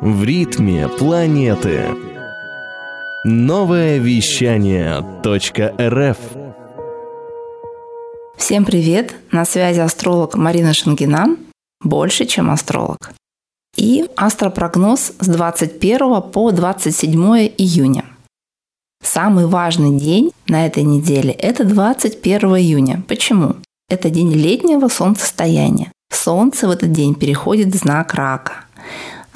[0.00, 1.86] В ритме планеты.
[3.24, 6.18] Новое вещание .рф
[8.36, 9.16] Всем привет!
[9.32, 11.36] На связи астролог Марина Шангина.
[11.82, 13.10] Больше, чем астролог.
[13.76, 17.20] И астропрогноз с 21 по 27
[17.58, 18.04] июня.
[19.02, 23.02] Самый важный день на этой неделе– это 21 июня.
[23.08, 23.56] Почему?
[23.88, 25.90] Это день летнего солнцестояния.
[26.12, 28.64] Солнце в этот день переходит в знак рака.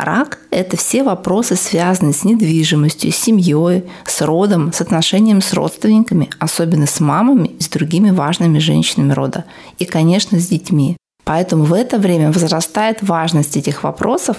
[0.04, 6.30] Рак– это все вопросы, связанные с недвижимостью, с семьей, с родом, с отношением с родственниками,
[6.38, 9.44] особенно с мамами и с другими важными женщинами рода.
[9.78, 10.96] И, конечно, с детьми.
[11.24, 14.38] Поэтому в это время возрастает важность этих вопросов,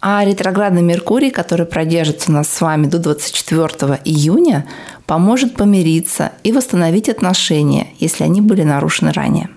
[0.00, 4.66] а ретроградный Меркурий, который продержится нас с вами до 24 июня,
[5.06, 9.50] поможет помириться и восстановить отношения, если они были нарушены ранее.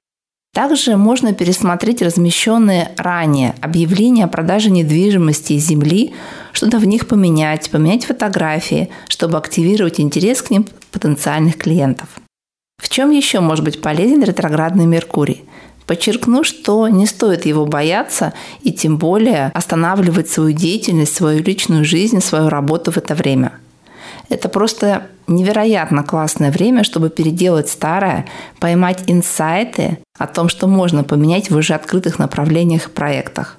[0.53, 6.13] Также можно пересмотреть размещенные ранее объявления о продаже недвижимости и земли,
[6.51, 12.09] что-то в них поменять, поменять фотографии, чтобы активировать интерес к ним потенциальных клиентов.
[12.81, 15.45] В чем еще может быть полезен ретроградный Меркурий?
[15.87, 22.19] Подчеркну, что не стоит его бояться и тем более останавливать свою деятельность, свою личную жизнь,
[22.19, 23.53] свою работу в это время–
[24.29, 28.25] это просто невероятно классное время, чтобы переделать старое,
[28.59, 33.57] поймать инсайты о том, что можно поменять в уже открытых направлениях и проектах.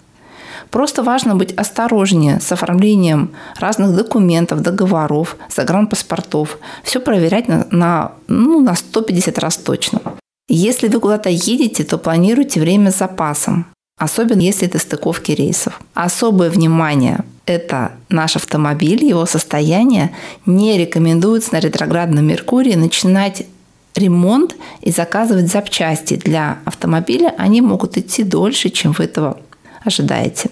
[0.70, 6.58] Просто важно быть осторожнее с оформлением разных документов, договоров, загранпаспортов.
[6.82, 10.00] Все проверять на, на, ну, на 150 раз точно.
[10.48, 13.66] Если вы куда-то едете, то планируйте время с запасом,
[13.98, 15.78] особенно если это стыковки рейсов.
[15.92, 20.14] Особое внимание это наш автомобиль, его состояние,
[20.46, 23.46] не рекомендуется на ретроградном Меркурии начинать
[23.94, 27.34] ремонт и заказывать запчасти для автомобиля.
[27.36, 29.38] Они могут идти дольше, чем вы этого
[29.84, 30.50] ожидаете.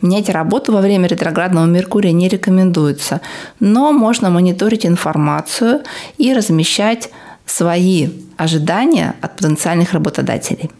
[0.00, 3.20] Менять работу во время ретроградного Меркурия не рекомендуется,
[3.60, 5.82] но можно мониторить информацию
[6.18, 7.10] и размещать
[7.46, 10.70] свои ожидания от потенциальных работодателей.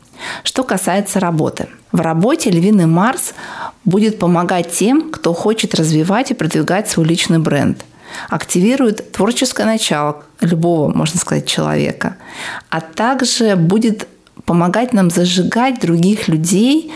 [0.44, 1.68] Что касается работы.
[1.92, 3.34] В работе львиный Марс
[3.84, 7.84] будет помогать тем, кто хочет развивать и продвигать свой личный бренд.
[8.28, 12.16] Активирует творческое начало любого, можно сказать, человека.
[12.68, 14.06] А также будет
[14.44, 16.92] помогать нам зажигать других людей,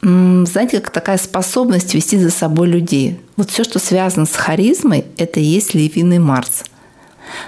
[0.00, 3.20] знаете, как такая способность вести за собой людей.
[3.36, 6.64] Вот все, что связано с харизмой, это и есть львиный Марс–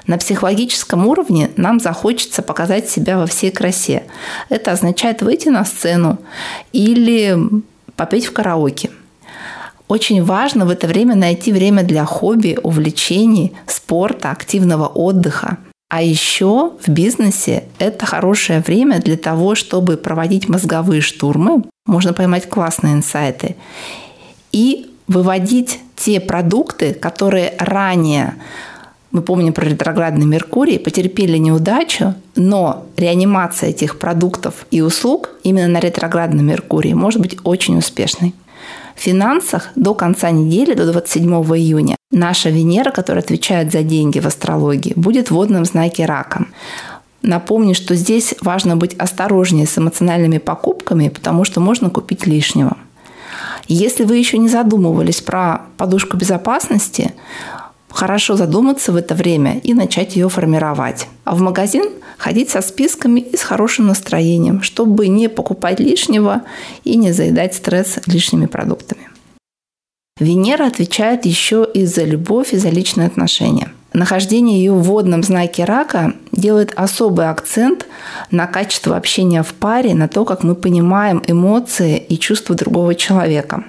[0.07, 4.05] на психологическом уровне нам захочется показать себя во всей красе.
[4.49, 6.19] Это означает выйти на сцену
[6.73, 7.39] или
[7.97, 8.91] попеть в караоке.
[9.89, 15.59] Очень важно в это время найти время для хобби, увлечений, спорта, активного отдыха.
[15.89, 21.65] А еще в бизнесе это хорошее время для того, чтобы проводить мозговые штурмы.
[21.85, 23.57] Можно поймать классные инсайты.
[24.53, 28.37] И выводить те продукты, которые ранее
[29.13, 35.81] мы помним про ретроградный Меркурий, потерпели неудачу, но реанимация этих продуктов и услуг именно на
[35.81, 38.35] ретроградном Меркурии может быть очень успешной.
[38.95, 44.27] В финансах до конца недели, до 27 июня, наша Венера, которая отвечает за деньги в
[44.27, 46.47] астрологии, будет в водном знаке рака.
[47.23, 52.77] Напомню, что здесь важно быть осторожнее с эмоциональными покупками, потому что можно купить лишнего.
[53.69, 57.15] Если вы еще не задумывались про подушку безопасности,
[57.91, 61.09] хорошо задуматься в это время и начать ее формировать.
[61.25, 66.43] А в магазин ходить со списками и с хорошим настроением, чтобы не покупать лишнего
[66.85, 69.09] и не заедать стресс лишними продуктами.
[70.19, 73.73] Венера отвечает еще и за любовь, и за личные отношения.
[73.93, 77.87] Нахождение ее в водном знаке рака делает особый акцент
[78.31, 83.65] на качество общения в паре, на то, как мы понимаем эмоции и чувства другого человека.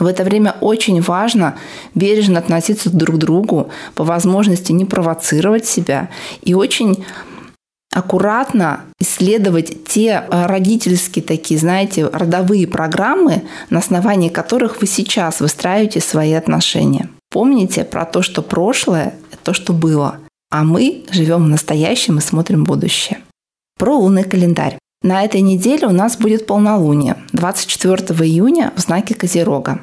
[0.00, 1.56] В это время очень важно
[1.94, 6.08] бережно относиться друг к другу, по возможности не провоцировать себя
[6.42, 7.04] и очень
[7.92, 16.00] аккуратно исследовать те э, родительские такие, знаете, родовые программы, на основании которых вы сейчас выстраиваете
[16.00, 17.10] свои отношения.
[17.30, 20.18] Помните про то, что прошлое– это то, что было,
[20.50, 23.18] а мы живем в настоящем и смотрим будущее.
[23.78, 24.78] Про лунный календарь.
[25.02, 29.80] На этой неделе у нас будет полнолуние 24 июня в знаке Козерога.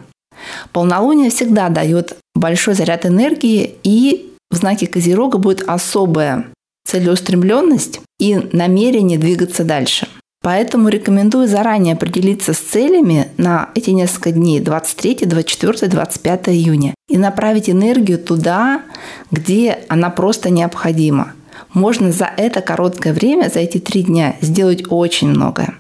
[0.71, 6.45] Полнолуние всегда дает большой заряд энергии, и в знаке Козерога будет особая
[6.85, 10.07] целеустремленность и намерение двигаться дальше.
[10.41, 17.17] Поэтому рекомендую заранее определиться с целями на эти несколько дней 23, 24, 25 июня и
[17.17, 18.83] направить энергию туда,
[19.31, 21.33] где она просто необходима.
[21.73, 25.75] Можно за это короткое время, за эти три дня сделать очень многое.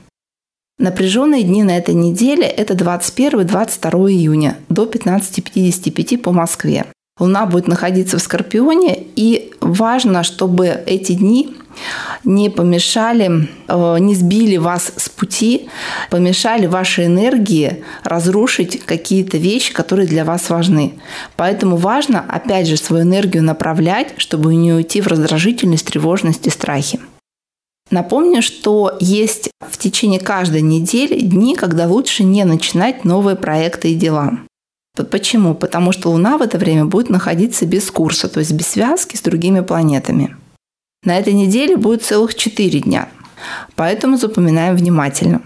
[0.79, 6.85] Напряженные дни на этой неделе– это 21-22 июня до 15.55 по Москве.
[7.19, 11.55] Луна будет находиться в Скорпионе, и важно, чтобы эти дни
[12.23, 15.67] не помешали, э, не сбили вас с пути,
[16.11, 20.93] помешали вашей энергии разрушить какие-то вещи, которые для вас важны.
[21.37, 26.99] Поэтому важно, опять же, свою энергию направлять, чтобы не уйти в раздражительность, тревожность и страхи.
[27.89, 33.95] Напомню, что есть в течение каждой недели дни, когда лучше не начинать новые проекты и
[33.95, 34.39] дела.
[35.11, 35.53] Почему?
[35.53, 39.21] Потому что Луна в это время будет находиться без курса, то есть без связки с
[39.21, 40.35] другими планетами.
[41.03, 43.09] На этой неделе будет целых 4 дня,
[43.75, 45.41] поэтому запоминаем внимательно.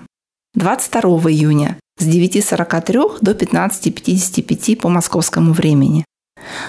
[0.55, 6.05] 22 июня с 9.43 до 15.55 по московскому времени.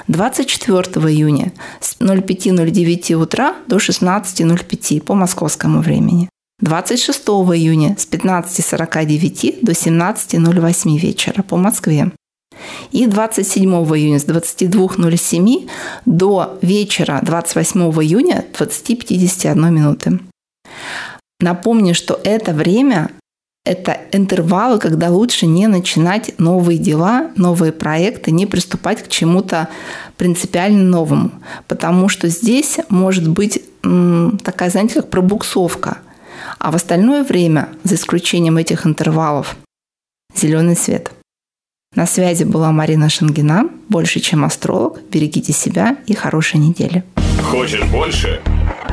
[0.08, 6.28] 24 июня с 05.09 утра до 16.05 по московскому времени.
[6.60, 12.12] 26 июня с 15.49 до 17.08 вечера по Москве.
[12.92, 15.68] И 27 июня с 22.07
[16.06, 20.20] до вечера 28 июня 20.51 минуты.
[21.40, 23.10] Напомню, что это время
[23.64, 29.68] это интервалы, когда лучше не начинать новые дела, новые проекты, не приступать к чему-то
[30.16, 31.30] принципиально новому.
[31.68, 35.98] Потому что здесь может быть такая, знаете, как пробуксовка.
[36.58, 39.56] А в остальное время, за исключением этих интервалов,
[40.34, 41.12] зеленый свет.
[41.94, 43.68] На связи была Марина Шангина.
[43.88, 45.00] Больше, чем астролог.
[45.10, 47.04] Берегите себя и хорошей недели.
[47.42, 48.40] Хочешь больше?